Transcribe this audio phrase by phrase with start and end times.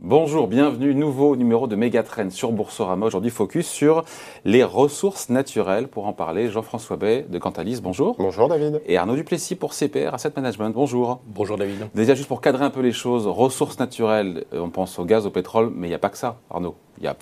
[0.00, 3.04] Bonjour, bienvenue, nouveau numéro de Megatrend sur Boursorama.
[3.04, 4.06] Aujourd'hui, focus sur
[4.46, 5.86] les ressources naturelles.
[5.86, 8.16] Pour en parler, Jean-François Bay de Cantalis, bonjour.
[8.18, 8.80] Bonjour David.
[8.86, 11.20] Et Arnaud Duplessis pour CPR Asset Management, bonjour.
[11.26, 11.90] Bonjour David.
[11.94, 15.26] Déjà, juste pour cadrer un peu les choses, ressources naturelles, euh, on pense au gaz,
[15.26, 16.74] au pétrole, mais il n'y a pas que ça, Arnaud.
[16.96, 17.14] Il y a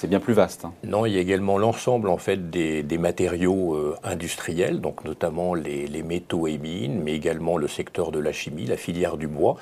[0.00, 0.64] c'est bien plus vaste.
[0.64, 0.72] Hein.
[0.82, 6.02] Non, il y a également l'ensemble en fait des, matériaux euh, industriels, donc notamment les,
[6.02, 9.56] métaux et mines, mais également le secteur de la chimie, la filière du bois,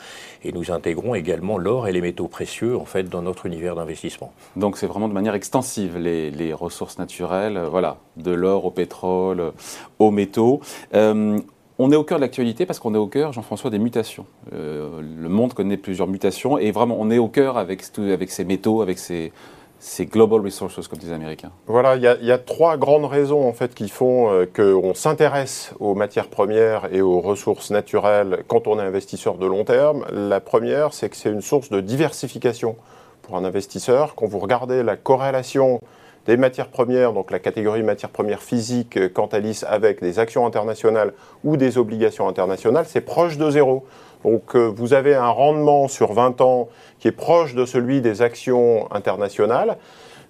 [0.45, 4.33] et nous intégrons également l'or et les métaux précieux en fait dans notre univers d'investissement.
[4.55, 9.41] Donc c'est vraiment de manière extensive les, ressources naturelles, euh, voilà, de l'or au pétrole,
[9.41, 9.51] euh,
[9.99, 10.61] aux métaux.
[10.93, 14.27] on est au cœur de l'actualité parce qu'on est au cœur, Jean-François, des mutations.
[14.53, 18.83] le monde connaît plusieurs mutations et vraiment, on est au cœur avec, avec ces métaux,
[18.83, 19.33] avec ces,
[19.81, 21.53] c'est global resources, comme disent les Américains.
[21.67, 25.95] Voilà, il y, a trois grandes raisons en fait qui font euh, qu'on s'intéresse aux
[25.95, 30.05] matières premières et aux ressources naturelles quand on est investisseur de long terme.
[30.11, 32.77] La première, c'est que c'est une source de diversification
[33.23, 34.15] pour un investisseur.
[34.17, 35.81] Quand vous regardez la corrélation
[36.27, 41.15] des matières premières, donc la catégorie matières premières physiques, quant à avec des actions internationales
[41.45, 43.87] ou des obligations internationales, c'est proche de zéro.
[44.25, 48.23] Donc euh, vous avez un rendement sur 20 ans qui est proche de celui des
[48.23, 49.77] actions internationales,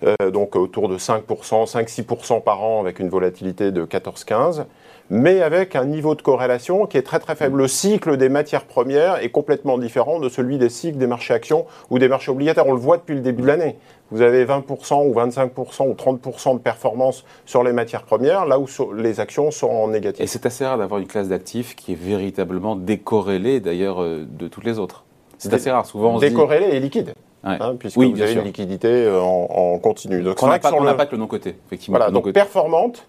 [0.05, 1.22] euh, donc autour de 5%,
[1.70, 4.64] 5-6% par an avec une volatilité de 14-15
[5.11, 7.59] mais avec un niveau de corrélation qui est très très faible.
[7.59, 11.67] Le cycle des matières premières est complètement différent de celui des cycles des marchés actions
[11.91, 12.67] ou des marchés obligataires.
[12.67, 13.77] On le voit depuis le début de l'année.
[14.11, 18.67] Vous avez 20% ou 25% ou 30% de performance sur les matières premières, là où
[18.97, 20.23] les actions sont en négatif.
[20.23, 24.48] Et c'est assez rare d'avoir une classe d'actifs qui est véritablement décorrélée d'ailleurs euh, de
[24.48, 25.05] toutes les autres.
[25.37, 25.87] C'est assez rare.
[25.87, 27.15] Souvent, décorrélée et liquide.
[27.45, 30.22] Hein, puisque oui, vous avez une liquidité euh, en, continu.
[30.22, 30.97] Donc, on n'a pas, le...
[30.97, 31.98] pas que le non-côté, effectivement.
[31.98, 33.06] Voilà, donc performante,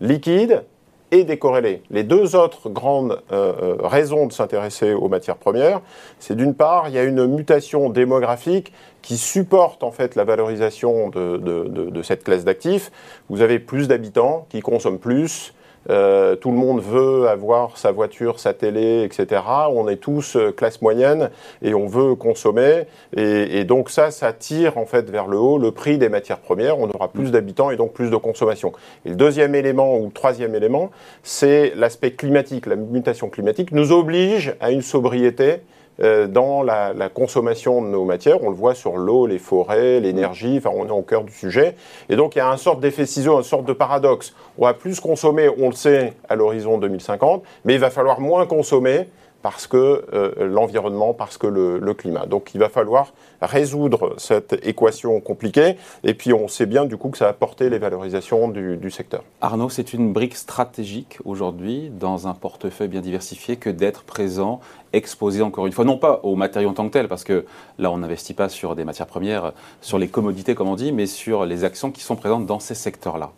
[0.00, 0.64] liquide,
[1.12, 1.82] et décorrélé.
[1.90, 5.80] Les deux autres grandes euh, euh, raisons de s'intéresser aux matières premières,
[6.18, 8.72] c'est d'une part, il y a une mutation démographique
[9.02, 12.90] qui supporte en fait la valorisation de, de cette classe d'actifs.
[13.28, 15.54] Vous avez plus d'habitants qui consomment plus,
[15.90, 19.42] euh, tout le monde veut avoir sa voiture, sa télé, etc.
[19.70, 22.84] On est tous euh, classe moyenne et on veut consommer.
[23.16, 26.78] Et, donc ça, ça tire en fait vers le haut le prix des matières premières.
[26.78, 28.72] On aura plus d'habitants et donc plus de consommation.
[29.04, 30.90] Et le deuxième élément ou le troisième élément,
[31.22, 32.66] c'est l'aspect climatique.
[32.66, 35.60] La mutation climatique nous oblige à une sobriété
[35.98, 38.42] dans la, consommation de nos matières.
[38.42, 41.76] On le voit sur l'eau, les forêts, l'énergie, enfin on est au cœur du sujet.
[42.08, 44.34] Et donc il y a un sorte d'effet ciseau, une sorte de paradoxe.
[44.58, 48.46] On va plus consommer, on le sait, à l'horizon 2050, mais il va falloir moins
[48.46, 49.08] consommer
[49.42, 52.24] parce que euh, l'environnement, parce que le, climat.
[52.24, 57.10] Donc il va falloir résoudre cette équation compliquée, et puis on sait bien du coup
[57.10, 59.22] que ça va porter les valorisations du, du secteur.
[59.42, 64.60] Arnaud, c'est une brique stratégique aujourd'hui dans un portefeuille bien diversifié que d'être présent,
[64.94, 67.44] exposé encore une fois, non pas aux matériaux en tant que tels, parce que
[67.78, 69.52] là on n'investit pas sur des matières premières,
[69.82, 72.74] sur les commodités comme on dit, mais sur les actions qui sont présentes dans ces
[72.74, 73.32] secteurs-là.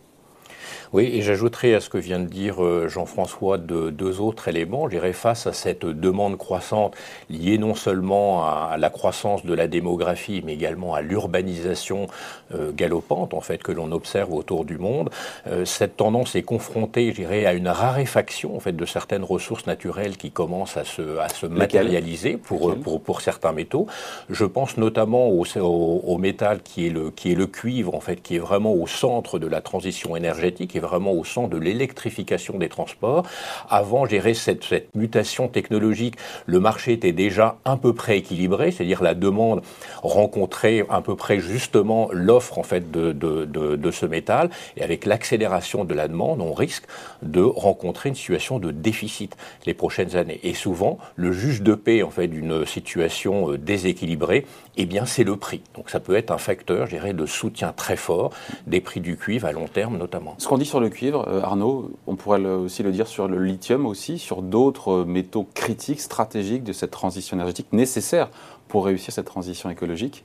[0.95, 4.89] Oui, et j'ajouterai à ce que vient de dire euh, Jean-François de deux autres éléments.
[4.89, 6.95] J'irai face à cette demande croissante
[7.29, 12.07] liée non seulement à la croissance de la démographie, mais également à l'urbanisation
[12.53, 15.09] euh, galopante en fait que l'on observe autour du monde.
[15.47, 19.67] Euh, cette tendance est confrontée, je dirais, à une raréfaction en fait de certaines ressources
[19.67, 23.85] naturelles qui commencent à se, à se matérialiser pour, pour, pour, certains métaux.
[24.29, 28.21] Je pense notamment au, au, métal qui est le qui est le cuivre en fait,
[28.21, 32.69] qui est vraiment au centre de la transition énergétique vraiment au centre de l'électrification des
[32.69, 33.23] transports.
[33.69, 36.15] Avant, gérer cette, cette mutation technologique,
[36.45, 39.61] le marché était déjà un peu près équilibré, c'est-à-dire la demande
[40.03, 44.49] rencontrait à peu près justement l'offre en fait de, de, de, ce métal.
[44.77, 46.85] Et avec l'accélération de la demande, on risque
[47.21, 49.35] de rencontrer une situation de déficit
[49.65, 50.39] les prochaines années.
[50.43, 54.45] Et souvent, le juge de paix en fait d'une situation euh, déséquilibrée,
[54.77, 55.61] eh bien, c'est le prix.
[55.75, 58.31] Donc, ça peut être un facteur, je dirais, de soutien très fort
[58.67, 60.35] des prix du cuivre à long terme notamment.
[60.65, 64.41] Sur le cuivre, euh, Arnaud, on pourrait aussi le dire sur le lithium aussi, sur
[64.41, 68.29] d'autres euh, métaux critiques, stratégiques de cette transition énergétique nécessaire
[68.67, 70.23] pour réussir cette transition écologique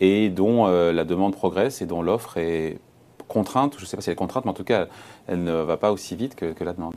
[0.00, 2.78] et dont euh, la demande progresse et dont l'offre est
[3.32, 4.86] contrainte, je ne sais pas si elle est contrainte, mais en tout cas,
[5.26, 6.94] elle ne va pas aussi vite que, la demande.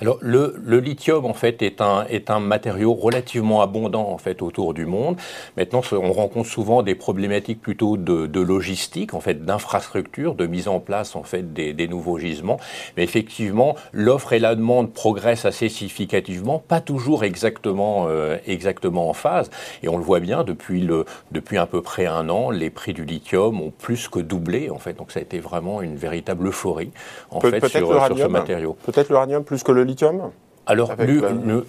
[0.00, 4.74] Alors, le, lithium, en fait, est un, est un matériau relativement abondant, en fait, autour
[4.74, 5.16] du monde.
[5.56, 10.80] Maintenant, on rencontre souvent des problématiques plutôt de, logistique, en fait, d'infrastructure, de mise en
[10.80, 12.58] place, en fait, des, nouveaux gisements.
[12.96, 19.14] Mais effectivement, l'offre et la demande progressent assez significativement, pas toujours exactement, euh, exactement en
[19.14, 19.50] phase.
[19.82, 22.92] Et on le voit bien, depuis, le, depuis à peu près un an, les prix
[22.92, 24.94] du lithium ont plus que doublé, en fait.
[24.94, 26.90] Donc, ça a été vraiment une véritable euphorie,
[27.30, 28.76] en fait, sur, ce matériau.
[28.84, 30.30] Peut-être l'uranium plus que le lithium?
[30.66, 30.94] Alors,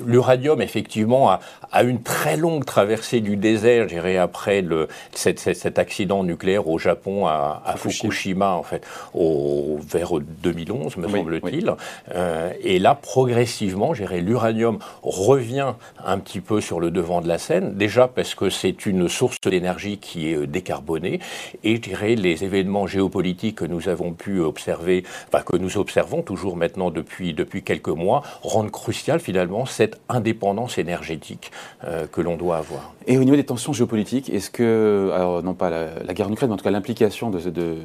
[0.05, 6.67] l'uranium, effectivement, a, une très longue traversée du désert, j'irai après le, cet, accident nucléaire
[6.67, 8.53] au Japon, à, Fukushima.
[8.53, 11.73] en fait, au, vers 2011, me semble-t-il.
[12.15, 15.73] Euh, et là, progressivement, j'irai l'uranium revient
[16.03, 19.39] un petit peu sur le devant de la scène, déjà parce que c'est une source
[19.41, 21.19] d'énergie qui est euh, décarbonée,
[21.63, 26.23] et je dirais les événements géopolitiques que nous avons pu observer, enfin que nous observons
[26.23, 31.51] toujours maintenant depuis, depuis quelques mois, rendent crucial finalement cette indépendance énergétique
[31.83, 32.93] euh, que l'on doit avoir.
[33.05, 36.49] Et au niveau des tensions géopolitiques, est-ce que, alors non pas la, guerre en Ukraine,
[36.49, 37.75] mais en tout cas l'implication de, de,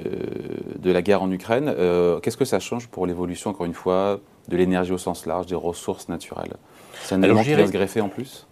[0.79, 4.21] de, la guerre en Ukraine, euh, qu'est-ce que ça change pour l'évolution, encore une fois,
[4.47, 6.55] de l'énergie au sens large, des ressources naturelles?
[7.03, 8.47] C'est un élément qui va se greffer en plus?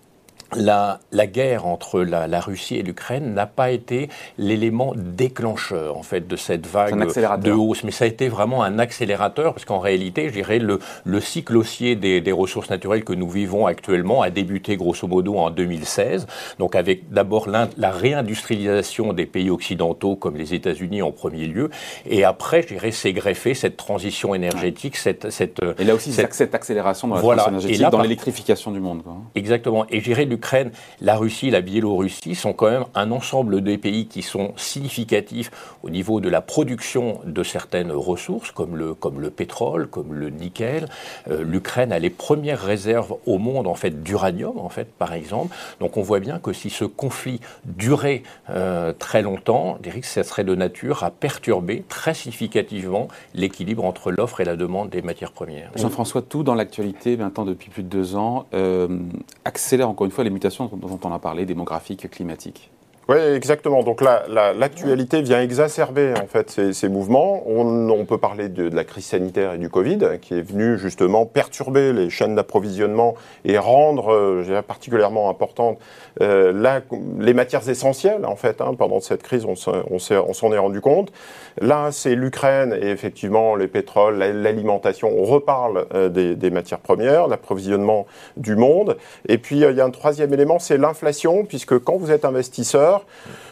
[0.56, 4.08] La, la, guerre entre la, la Russie et l'Ukraine n'a pas été
[4.38, 6.96] l'élément déclencheur en fait de cette vague
[7.42, 10.78] de hausse, mais ça a été vraiment un accélérateur parce qu'en réalité, je dirais le,
[11.04, 15.36] le cycle haussier des, des, ressources naturelles que nous vivons actuellement a débuté grosso modo
[15.36, 16.26] en 2016,
[16.58, 21.70] donc avec d'abord la réindustrialisation des pays occidentaux comme les États-Unis en premier lieu,
[22.06, 26.34] et après, je dirais, s'est greffé cette transition énergétique, cette, cette et là aussi cette,
[26.34, 29.02] cette accélération dans la transition énergétique, dans l'électrification du monde.
[29.02, 29.16] Quoi.
[29.34, 30.70] Exactement, et je dirais l'Ukraine,
[31.02, 35.50] la Russie, la Biélorussie sont quand même un ensemble de pays qui sont significatifs
[35.82, 40.88] au niveau de la production de certaines ressources, comme le, pétrole, comme le nickel.
[41.30, 45.54] Euh, L'Ukraine a les premières réserves au monde en fait d'uranium, en fait, par exemple.
[45.78, 50.44] Donc on voit bien que si ce conflit durait euh, très longtemps, que ça serait
[50.44, 55.70] de nature à perturber très significativement l'équilibre entre l'offre et la demande des matières premières.
[55.76, 58.88] Jean-François, tout dans l'actualité, maintenant depuis plus de deux ans, euh,
[59.44, 62.70] accélère encore une fois les mutations dont on a parlé, démographiques, climatiques.
[63.10, 63.82] Oui, exactement.
[63.82, 67.42] Donc l'actualité vient exacerber en fait ces, mouvements.
[67.44, 71.92] On, peut parler de, la crise sanitaire et du Covid, qui est venu justement perturber
[71.92, 75.80] les chaînes d'approvisionnement et rendre euh, particulièrement importantes
[76.20, 76.80] euh,
[77.18, 78.60] les matières essentielles en fait.
[78.60, 78.74] Hein.
[78.78, 81.10] pendant cette crise, on s'en est rendu compte.
[81.60, 85.10] Là, c'est l'Ukraine et effectivement les pétroles, l'alimentation.
[85.16, 88.96] On reparle euh, des, des, matières premières, l'approvisionnement du monde.
[89.28, 92.24] Et puis euh, il y a un troisième élément, c'est l'inflation, puisque quand vous êtes
[92.24, 92.99] investisseur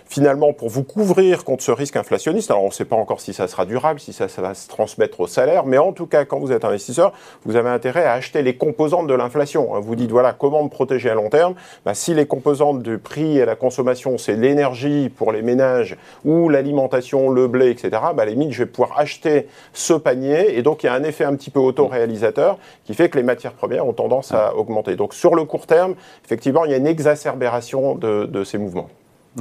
[0.08, 3.32] finalement, pour vous couvrir contre ce risque inflationniste, alors on ne sait pas encore si
[3.32, 6.38] ça sera durable, si ça, va se transmettre au salaire, mais en tout cas, quand
[6.38, 7.12] vous êtes investisseur,
[7.44, 9.78] vous avez intérêt à acheter les composantes de l'inflation.
[9.80, 11.54] Vous dites, voilà, comment me protéger à long terme
[11.84, 16.48] bah, Si les composantes du prix et la consommation, c'est l'énergie pour les ménages ou
[16.48, 20.56] l'alimentation, le blé, etc., bah, à la limite, je vais pouvoir acheter ce panier.
[20.56, 23.24] Et donc, il y a un effet un petit peu autoréalisateur qui fait que les
[23.24, 24.96] matières premières ont tendance à augmenter.
[24.96, 25.94] Donc, sur le court terme,
[26.24, 28.88] effectivement, il y a une exacerbération de ces mouvements.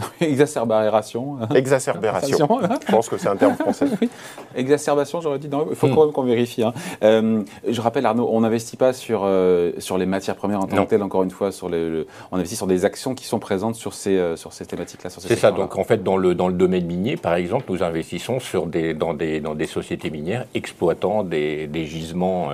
[0.21, 1.37] Exacerbération.
[1.53, 2.47] Exacerbération.
[2.87, 3.87] je pense que c'est un terme français.
[4.55, 5.49] Exacerbation, j'aurais dit.
[5.69, 6.11] Il faut hmm.
[6.11, 6.63] qu'on vérifie.
[6.63, 6.73] Hein.
[7.03, 10.83] Euh, je rappelle, Arnaud, on n'investit pas sur, euh, sur les matières premières en tant
[10.83, 11.51] que telles, encore une fois.
[11.51, 14.65] Sur le, on investit sur des actions qui sont présentes sur ces, euh, sur ces
[14.65, 15.09] thématiques-là.
[15.09, 15.51] C'est ça.
[15.51, 18.93] Donc, en fait, dans le, dans le domaine minier, par exemple, nous investissons sur des,
[18.93, 22.49] dans, des, dans des sociétés minières exploitant des, des gisements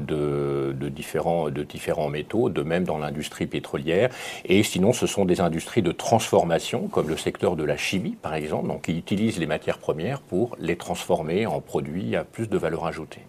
[0.00, 4.10] de, de, différents, de différents métaux, de même dans l'industrie pétrolière.
[4.44, 8.34] Et sinon, ce sont des industries de transformation comme le secteur de la chimie, par
[8.34, 12.58] exemple, donc qui utilise les matières premières pour les transformer en produits à plus de
[12.58, 13.22] valeur ajoutée.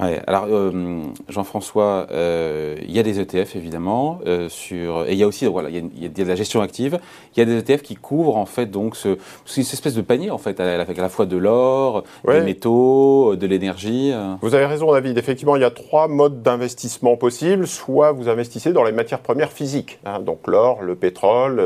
[0.00, 5.22] Alors euh, Jean-François, euh, il y a des ETF évidemment euh, sur et il y
[5.22, 6.98] a aussi voilà il y, a, de la gestion active.
[7.36, 10.30] Il y a des ETF qui couvrent en fait donc ce, une espèce de panier
[10.30, 14.12] en fait avec à la fois de l'or, des métaux, de l'énergie.
[14.40, 15.18] Vous avez raison David.
[15.18, 17.66] Effectivement, il y a trois modes d'investissement possibles.
[17.66, 21.60] Soit vous investissez dans les matières premières physiques, hein, donc l'or, le pétrole,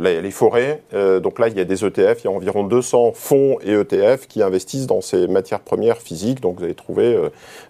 [0.00, 0.82] les, forêts.
[0.92, 2.20] donc là, il y a des ETF.
[2.20, 6.40] Il y a environ 200 fonds et ETF qui investissent dans ces matières premières physiques.
[6.40, 7.18] Donc vous allez trouver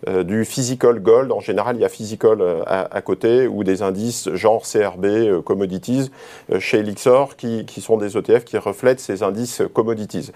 [0.09, 1.31] euh, du physical gold.
[1.31, 5.43] En général, il y a physical euh, à, côté ou des indices genre CRB, euh,
[5.43, 6.11] commodities
[6.59, 10.33] chez Elixor qui, qui sont des ETF qui reflètent ces indices commodities.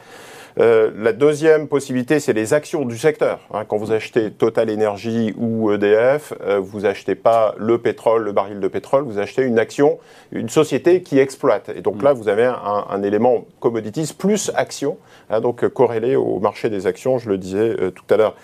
[0.58, 3.40] Euh, la deuxième possibilité, c'est les actions du secteur.
[3.52, 8.32] Hein, quand vous achetez Total Energy ou EDF, euh, vous achetez pas le pétrole, le
[8.32, 9.98] baril de pétrole, vous achetez une action,
[10.32, 11.70] une société qui exploite.
[11.76, 14.96] Et donc là, vous avez un, un élément commodities plus action,
[15.28, 18.34] hein, donc euh, corrélé au marché des actions, je le disais tout à l'heure.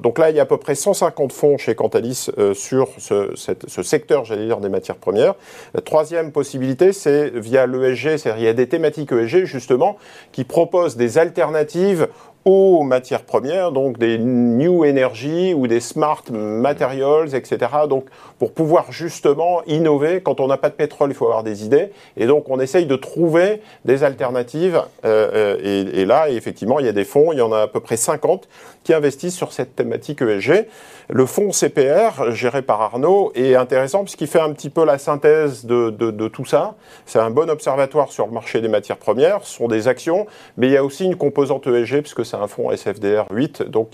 [0.00, 3.68] Donc là, il y a à peu près 150 fonds chez Cantalis sur ce, cette,
[3.68, 5.34] ce secteur, j'allais dire, des matières premières.
[5.72, 9.96] La troisième possibilité, c'est via l'ESG, c'est-à-dire il y a des thématiques ESG justement
[10.32, 12.10] qui proposent des alternatives alternative
[12.44, 17.58] aux matières premières, donc des new energy ou des smart materials, etc.
[17.88, 18.06] Donc,
[18.38, 21.90] pour pouvoir justement innover, quand on n'a pas de pétrole, il faut avoir des idées.
[22.16, 24.82] Et donc, on essaye de trouver des alternatives.
[25.04, 27.66] Euh, euh, et, là, effectivement, il y a des fonds, il y en a à
[27.66, 28.46] peu près 50
[28.82, 30.66] qui investissent sur cette thématique ESG.
[31.08, 35.64] Le fonds CPR, géré par Arnaud, est intéressant puisqu'il fait un petit peu la synthèse
[35.66, 36.74] de, de, tout ça.
[37.06, 39.44] C'est un bon observatoire sur le marché des matières premières.
[39.44, 42.48] Ce sont des actions, mais il y a aussi une composante ESG puisque c'est un
[42.48, 43.92] fonds SFDR 8, donc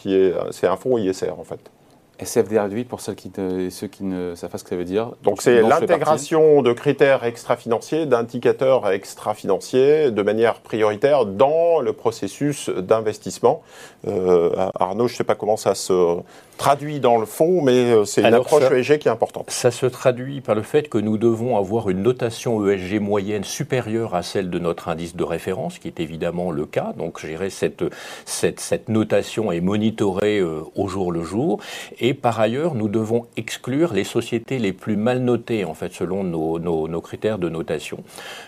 [0.51, 1.71] c'est un fonds ISR en fait.
[2.23, 4.85] SFDR 8 pour ceux qui, ne, ceux qui ne savent pas ce que ça veut
[4.85, 5.13] dire.
[5.23, 13.63] Donc c'est l'intégration de critères extra-financiers, d'indicateurs extra-financiers de manière prioritaire dans le processus d'investissement.
[14.07, 16.19] Euh, Arnaud, je ne sais pas comment ça se
[16.61, 19.51] traduit dans le fond, mais euh, c'est une approche ESG qui est importante.
[19.51, 24.15] Ça se traduit par le fait que nous devons avoir une notation ESG moyenne supérieure
[24.15, 26.93] à celle de notre indice de référence, qui est évidemment le cas.
[26.99, 27.83] Donc, dirais cette,
[28.27, 31.61] cette, cette notation est monitorée euh, au jour le jour.
[31.99, 36.25] Et par ailleurs, nous devons exclure les sociétés les plus mal notées, en fait, selon
[36.25, 38.05] nos, nos, nos critères de notation,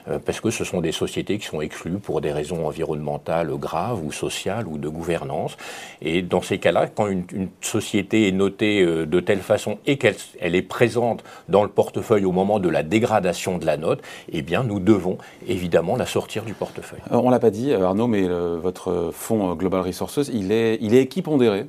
[0.09, 4.05] euh, parce que ce sont des sociétés qui sont exclues pour des raisons environnementales graves
[4.05, 5.57] ou sociales ou de gouvernance.
[6.03, 9.99] Et dans ces cas-là, quand une, une société est notée euh, de telle façon et
[9.99, 14.01] qu'elle elle est présente dans le portefeuille au moment de la dégradation de la note,
[14.31, 17.01] eh bien, nous devons évidemment la sortir du portefeuille.
[17.13, 20.95] Euh, on l'a pas dit, euh, Arnaud, mais votre fonds Global Resources, il est, il
[20.95, 21.67] est équipondéré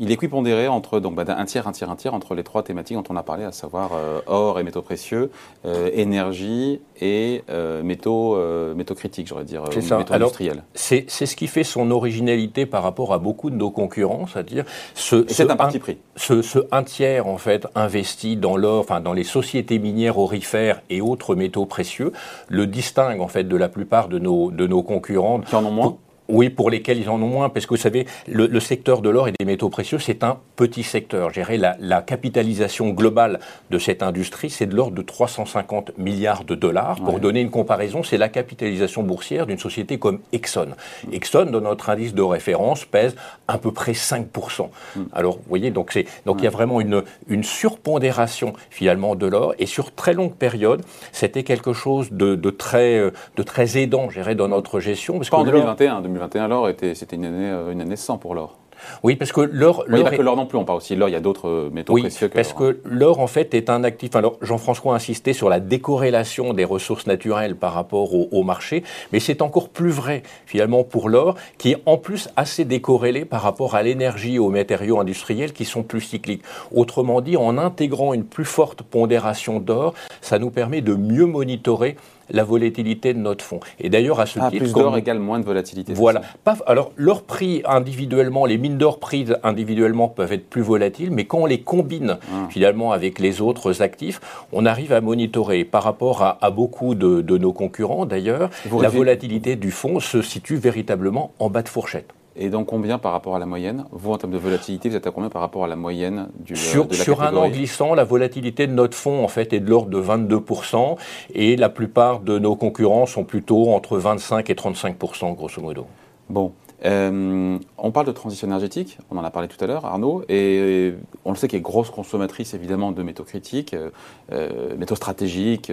[0.00, 2.62] il est équipondéré entre donc bah, un tiers, un tiers, un tiers entre les trois
[2.62, 5.30] thématiques dont on a parlé, à savoir euh, or et métaux précieux,
[5.66, 8.36] euh, énergie et euh, métaux,
[8.74, 10.64] métaux critiques, j'aurais dire, métaux industriels.
[10.74, 14.64] C'est ce qui fait son originalité par rapport à beaucoup de nos concurrents, c'est-à-dire
[14.94, 15.98] ce, c'est un parti pris.
[16.16, 20.82] Ce, ce, un tiers en fait investi dans l'or, enfin dans les sociétés minières orifères
[20.88, 22.12] et autres métaux précieux,
[22.48, 25.40] le distingue en fait de la plupart de nos de nos concurrents.
[25.40, 25.96] Qui en ont moins.
[26.30, 29.28] Oui, pour lesquels ils en ont moins, parce que vous savez, le, secteur de l'or
[29.28, 31.32] et des métaux précieux, c'est un petit secteur.
[31.32, 36.54] Gérer la, la, capitalisation globale de cette industrie, c'est de l'ordre de 350 milliards de
[36.54, 37.00] dollars.
[37.00, 40.68] Pour donner une comparaison, c'est la capitalisation boursière d'une société comme Exxon.
[41.12, 43.16] Exxon, dans notre indice de référence, pèse
[43.48, 44.68] à peu près 5%.
[44.96, 45.00] Mm.
[45.12, 49.66] Alors, vous voyez, donc il y a vraiment une, une surpondération finalement de l'or, et
[49.66, 50.82] sur très longue période,
[51.12, 55.14] c'était quelque chose de, de, très de très aidant, gérer dans notre gestion.
[55.18, 58.34] Parce Pas en 2021, 2021 2021, l'or, c'était une année, euh, une année sans pour
[58.34, 58.58] l'or.
[59.02, 59.84] Oui, parce que l'or.
[59.88, 61.16] Il n'y a pas que l'or non plus, on parle aussi de l'or, il y
[61.16, 62.28] a d'autres euh, métaux oui, précieux.
[62.28, 64.16] Que parce que l'or, en fait, est un actif.
[64.16, 68.82] Alors, Jean-François a insisté sur la décorrélation des ressources naturelles par rapport au, au marché,
[69.12, 73.42] mais c'est encore plus vrai, finalement, pour l'or, qui est en plus assez décorrélé par
[73.42, 76.42] rapport à l'énergie et aux matériaux industriels qui sont plus cycliques.
[76.74, 81.96] Autrement dit, en intégrant une plus forte pondération d'or, ça nous permet de mieux monitorer
[82.30, 83.60] la volatilité de notre fonds.
[83.78, 84.64] Et d'ailleurs, à ce ah, titre...
[84.64, 85.92] Plus d'or égale moins de volatilité.
[85.92, 86.22] Voilà.
[86.66, 91.38] alors, leurs prix individuellement, les mines d'or prises individuellement peuvent être plus volatiles, mais quand
[91.38, 92.48] on les combine ah.
[92.50, 94.20] finalement avec les autres actifs,
[94.52, 95.64] on arrive à monitorer.
[95.64, 100.56] Par rapport à, beaucoup de, de, nos concurrents, d'ailleurs, la volatilité du fonds se situe
[100.56, 102.12] véritablement en bas de fourchette.
[102.36, 103.84] Et donc combien par rapport à la moyenne?
[103.90, 106.56] Vous, en termes de volatilité, vous êtes à combien par rapport à la moyenne du
[106.56, 109.52] Sur, euh, de la sur un an glissant, la volatilité de notre fonds, en fait,
[109.52, 110.96] est de l'ordre de 22%,
[111.34, 115.86] et la plupart de nos concurrents sont plutôt entre 25 et 35%, grosso modo.
[116.28, 116.52] Bon,
[116.84, 120.94] euh, on parle de transition énergétique, on en a parlé tout à l'heure, Arnaud, et
[121.24, 123.90] on le sait qu'il est grosse consommatrice évidemment de métaux critiques, euh,
[124.32, 125.72] euh métaux stratégiques,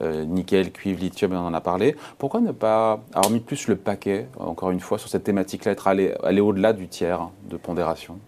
[0.00, 1.96] nickel, cuivre, lithium, on en a parlé.
[2.18, 5.86] Pourquoi ne pas avoir mis plus le paquet, encore une fois, sur cette thématique-là, être
[5.86, 8.18] aller, aller au-delà du tiers de pondération?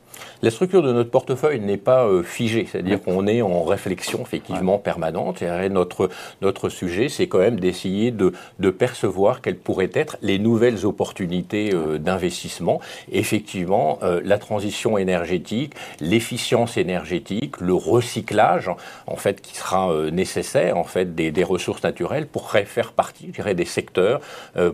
[0.42, 4.78] La structure de notre portefeuille n'est pas euh, figée, c'est-à-dire qu'on est en réflexion effectivement
[4.78, 5.42] permanente.
[5.42, 6.10] Et notre,
[6.42, 11.72] notre sujet, c'est quand même d'essayer de, de, percevoir quelles pourraient être les nouvelles opportunités
[11.72, 12.80] euh, d'investissement.
[13.10, 18.70] Effectivement, euh, la transition énergétique, l'efficience énergétique, le recyclage,
[19.06, 23.32] en fait, qui sera nécessaire, en fait, des, des, ressources naturelles pourrait faire partie, je
[23.32, 24.20] dirais, des secteurs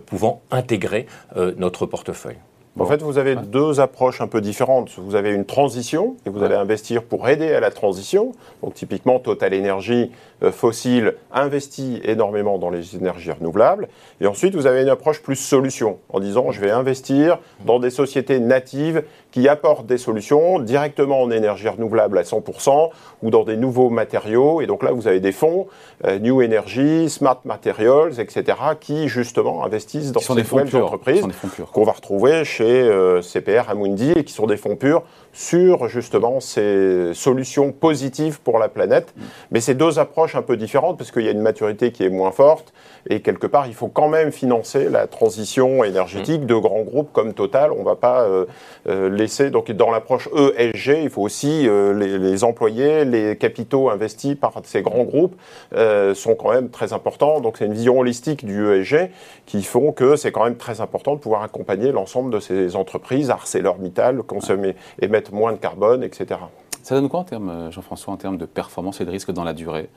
[0.06, 1.06] pouvant intégrer
[1.56, 2.38] notre portefeuille.
[2.79, 4.93] En fait, vous avez deux approches un peu différentes.
[4.97, 8.33] Vous avez une transition, et vous allez investir pour aider à la transition.
[8.62, 10.11] Donc, typiquement, Total Energy
[10.43, 13.88] euh, fossile investit énormément dans les énergies renouvelables.
[14.23, 17.91] Et ensuite, vous avez une approche plus solution, en disant, je vais investir dans des
[17.91, 22.91] sociétés natives qui apportent des solutions directement en énergie renouvelable à 100%
[23.23, 24.62] ou dans des nouveaux matériaux.
[24.62, 25.67] Et donc là, vous avez des fonds,
[26.07, 31.26] euh, New Energy, Smart Materials, etc., qui justement investissent dans ces nouvelles entreprises
[31.73, 36.40] qu'on va retrouver chez euh, CPR, Amundi, et qui sont des fonds purs sur justement
[36.40, 39.14] ces solutions positives pour la planète.
[39.50, 42.10] Mais c'est deux approches un peu différentes parce qu'il y a une maturité qui est
[42.10, 42.72] moins forte
[43.08, 47.32] et quelque part il faut quand même financer la transition énergétique de grands groupes comme
[47.32, 47.72] Total.
[47.72, 48.44] On ne va pas euh,
[48.88, 54.34] euh, laisser donc dans l'approche ESG, il faut aussi euh, les, employés, les capitaux investis
[54.34, 55.34] par ces grands groupes
[56.14, 57.40] sont quand même très importants.
[57.40, 59.10] Donc c'est une vision holistique du ESG
[59.46, 63.30] qui font que c'est quand même très important de pouvoir accompagner l'ensemble de ces entreprises,
[63.30, 64.76] ArcelorMittal, consommer,
[65.31, 66.41] moins de carbone, etc.
[66.83, 69.45] Ça donne quoi en termes, euh, Jean-François, en termes de performance et de risque dans
[69.45, 69.88] la durée?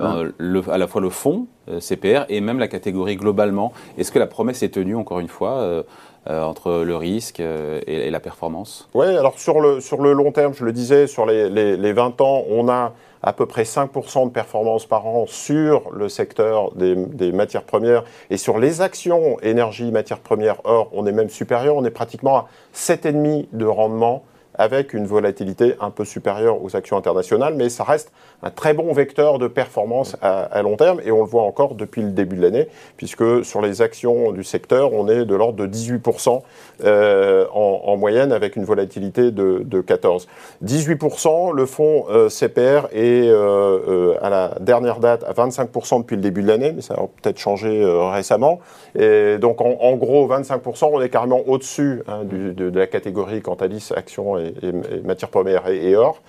[0.00, 3.72] Euh, le, à la fois le fonds, euh, CPR, et même la catégorie globalement.
[3.96, 5.84] Est-ce que la promesse est tenue, encore une fois,
[6.28, 10.64] entre le risque et, la performance Oui, alors sur le, sur le long terme, je
[10.64, 12.92] le disais, sur les, les, les 20 ans, on a
[13.26, 18.04] à peu près 5% de performance par an sur le secteur des, matières premières.
[18.30, 22.36] Et sur les actions énergie, matières premières, or, on est même supérieur, on est pratiquement
[22.36, 24.24] à 7,5 de rendement
[24.58, 28.92] avec une volatilité un peu supérieure aux actions internationales, mais ça reste un très bon
[28.92, 32.42] vecteur de performance à, long terme, et on le voit encore depuis le début de
[32.42, 36.42] l'année, puisque sur les actions du secteur, on est de l'ordre de 18%
[36.84, 40.28] euh, en, moyenne, avec une volatilité de, de 14.
[40.64, 46.22] 18%, le fonds euh, CPR est euh, à la dernière date à 25% depuis le
[46.22, 47.82] début de l'année, mais ça a peut-être changé
[48.12, 48.60] récemment.
[48.98, 54.38] Et donc en, gros, 25%, on est carrément au-dessus hein, de, la catégorie Cantalis actions
[54.38, 54.45] et,
[55.04, 56.20] matières premières et, et or.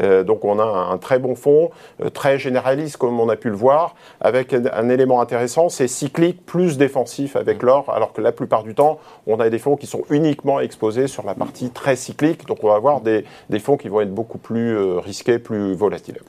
[0.00, 1.70] Euh, donc on a un, très bon fonds,
[2.02, 6.44] euh, très généraliste comme on a pu le voir, avec un, élément intéressant, c'est cyclique
[6.44, 7.66] plus défensif avec mm.
[7.66, 11.06] l'or, alors que la plupart du temps, on a des fonds qui sont uniquement exposés
[11.06, 13.24] sur la partie très cyclique, donc on va avoir des,
[13.58, 16.20] fonds qui vont être beaucoup plus euh, risqués, plus volatiles.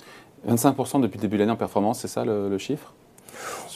[0.47, 2.93] 25% depuis le début de l'année en performance, c'est ça le chiffre?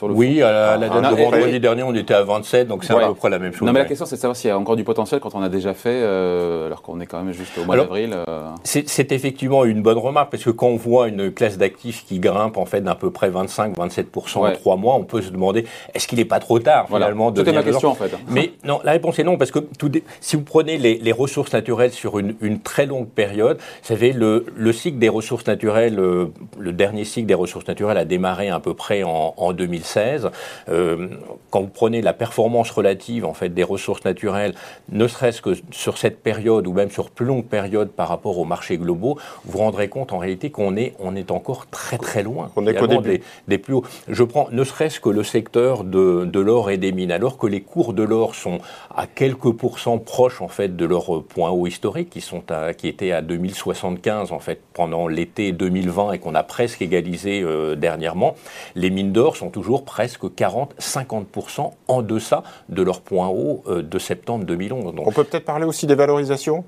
[0.02, 3.14] Oui, à la, date de vendredi dernier, on était à 27, donc c'est à peu
[3.14, 3.66] près la même chose.
[3.66, 5.42] Non, mais la question, c'est de savoir s'il y a encore du potentiel quand on
[5.42, 8.16] a déjà fait, euh, alors qu'on est quand même juste au mois d'avril.
[8.28, 8.50] Euh.
[8.64, 12.58] C'est effectivement une bonne remarque, parce que quand on voit une classe d'actifs qui grimpe
[12.58, 16.20] en fait d'à peu près 25-27% en trois mois, on peut se demander est-ce qu'il
[16.20, 18.12] n'est pas trop tard finalement de C'était ma question en fait.
[18.30, 21.92] Mais non, la réponse est non, parce que tout si vous prenez les, ressources naturelles
[21.92, 26.28] sur une, très longue période, vous savez, le, cycle des ressources naturelles, euh,
[26.58, 30.30] le, dernier cycle des ressources naturelles a démarré à peu près en, en 2016.
[30.70, 31.08] Euh,
[31.50, 34.54] quand vous prenez la performance relative en fait des ressources naturelles,
[34.92, 38.46] ne serait-ce que sur cette période ou même sur plus longue période par rapport aux
[38.46, 42.24] marchés globaux, vous vous rendrez compte en réalité qu'on est, on est encore très très
[42.24, 42.52] loin.
[42.56, 43.84] On est des, des, plus hauts.
[44.08, 47.48] Je prends ne serait-ce que le secteur de, de l'or et des mines, alors que
[47.48, 48.60] les cours de l'or sont
[48.96, 52.88] à quelques pourcents proches en fait de leur point haut historique, qui sont à, qui
[52.88, 58.36] étaient à 2075 en fait pendant l'été 2020 et qu'on a presque égalisé euh, dernièrement.
[58.76, 64.00] Les mines d'or sont toujours presque 40-50% en deçà de leur point haut euh, de
[64.00, 64.94] septembre 2011.
[64.98, 66.64] On peut peut-être parler aussi des valorisations?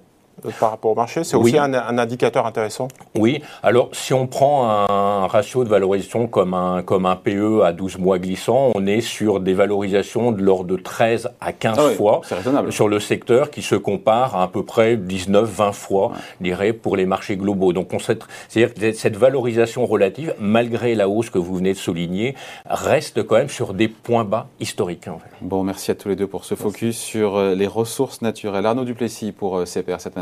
[0.59, 3.41] Par rapport au marché C'est aussi un, indicateur intéressant Oui.
[3.61, 7.97] Alors, si on prend un ratio de valorisation comme un, comme un PE à 12
[7.97, 12.21] mois glissant, on est sur des valorisations de l'ordre de 13 à 15 ah fois
[12.69, 16.95] sur le secteur qui se compare à à peu près 19-20 fois, je dirais, pour
[16.95, 17.73] les marchés globaux.
[17.73, 23.23] Donc, c'est-à-dire que cette valorisation relative, malgré la hausse que vous venez de souligner, reste
[23.23, 25.07] quand même sur des points bas historiques.
[25.41, 28.65] Bon, merci à tous les deux pour ce focus sur euh, les ressources naturelles.
[28.65, 30.15] Arnaud Duplessis pour euh, CPR, cette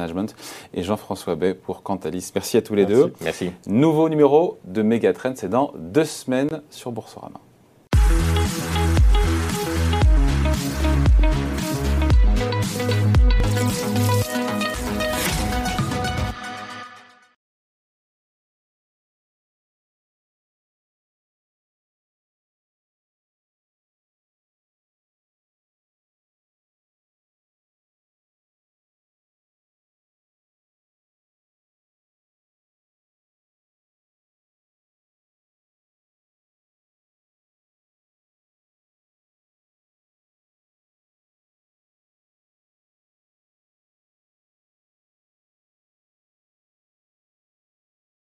[0.74, 2.32] et Jean-François Bay pour Cantalis.
[2.36, 3.14] Merci à tous les deux.
[3.22, 3.52] Merci.
[3.68, 7.40] Nouveau numéro de Megatrend, c'est dans deux semaines sur Boursorama.